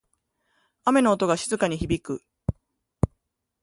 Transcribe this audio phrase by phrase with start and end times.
[0.83, 2.23] 雨の音が静かに響く。